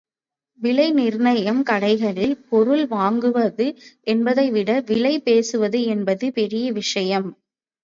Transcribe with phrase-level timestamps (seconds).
[0.59, 3.67] விலை நிர்ணயம் கடைகளில் பொருள் வாங்குவது
[4.07, 7.29] என்பதைவிட விலை பேசுவது என்பது பெரிய விஷயம்.